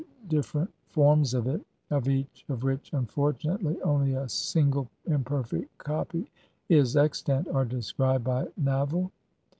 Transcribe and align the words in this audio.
different 0.29 0.73
forms 0.87 1.35
of 1.35 1.45
it— 1.45 1.63
of 1.91 2.09
each 2.09 2.43
of 2.49 2.63
which, 2.63 2.91
unfortunately, 2.93 3.79
only 3.83 4.15
a 4.15 4.27
single 4.27 4.89
imperfect 5.05 5.77
copy 5.77 6.25
is 6.69 6.97
extant— 6.97 7.47
are 7.49 7.65
described 7.65 8.23
by 8.23 8.47
Naville 8.57 9.01
(Ein 9.01 9.03
leitung, 9.03 9.07
pp. 9.09 9.11